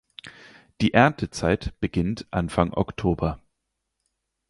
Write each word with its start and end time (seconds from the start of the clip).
Die 0.81 0.95
Erntezeit 0.95 1.79
beginnt 1.79 2.25
Anfang 2.31 2.73
Oktober. 2.73 3.39